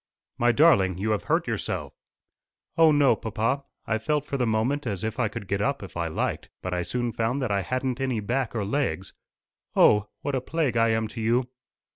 "My 0.39 0.51
darling! 0.51 0.97
You 0.97 1.11
have 1.11 1.25
hurt 1.25 1.47
yourself!" 1.47 1.93
"O 2.75 2.91
no, 2.91 3.15
papa. 3.15 3.65
I 3.85 3.99
felt 3.99 4.25
for 4.25 4.35
the 4.35 4.47
moment 4.47 4.87
as 4.87 5.03
if 5.03 5.19
I 5.19 5.27
could 5.27 5.47
get 5.47 5.61
up 5.61 5.83
if 5.83 5.95
I 5.95 6.07
liked. 6.07 6.49
But 6.63 6.73
I 6.73 6.81
soon 6.81 7.11
found 7.11 7.39
that 7.43 7.51
I 7.51 7.61
hadn't 7.61 8.01
any 8.01 8.19
back 8.19 8.55
or 8.55 8.65
legs. 8.65 9.13
O! 9.75 10.09
what 10.23 10.33
a 10.33 10.41
plague 10.41 10.75
I 10.75 10.87
am 10.89 11.07
to 11.09 11.21
you!" 11.21 11.49